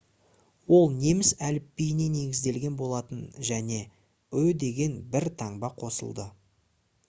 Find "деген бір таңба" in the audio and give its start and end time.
4.67-5.75